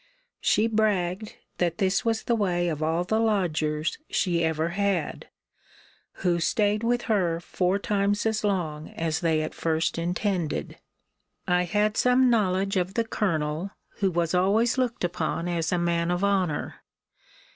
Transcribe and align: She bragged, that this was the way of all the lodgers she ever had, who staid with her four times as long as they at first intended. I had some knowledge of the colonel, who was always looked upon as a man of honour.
She 0.39 0.65
bragged, 0.65 1.35
that 1.59 1.77
this 1.77 2.03
was 2.03 2.23
the 2.23 2.33
way 2.33 2.69
of 2.69 2.81
all 2.81 3.03
the 3.03 3.19
lodgers 3.19 3.99
she 4.09 4.43
ever 4.43 4.69
had, 4.69 5.29
who 6.25 6.39
staid 6.39 6.81
with 6.81 7.03
her 7.03 7.39
four 7.39 7.77
times 7.77 8.25
as 8.25 8.43
long 8.43 8.89
as 8.89 9.19
they 9.19 9.43
at 9.43 9.53
first 9.53 9.99
intended. 9.99 10.79
I 11.47 11.65
had 11.65 11.97
some 11.97 12.31
knowledge 12.31 12.77
of 12.77 12.95
the 12.95 13.05
colonel, 13.05 13.73
who 13.97 14.09
was 14.09 14.33
always 14.33 14.75
looked 14.79 15.03
upon 15.03 15.47
as 15.47 15.71
a 15.71 15.77
man 15.77 16.09
of 16.09 16.23
honour. 16.23 16.77